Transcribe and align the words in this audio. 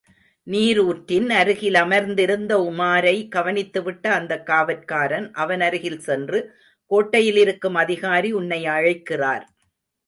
நீருற்றின் 0.47 1.27
அருகிலமர்ந்திருந்த 1.31 2.53
உமாரை 2.69 3.13
கவனித்துவிட்ட 3.35 4.07
அந்த 4.07 4.41
காவற்காரன், 4.45 5.29
அவனருகில் 5.37 5.99
சென்று, 5.99 6.41
கோட்டையிலிருக்கும் 6.91 7.77
அதிகாரி 7.77 8.31
உன்னை 8.31 8.65
அழைக்கிறார். 8.65 9.45